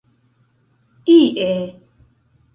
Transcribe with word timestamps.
ie 1.05 1.47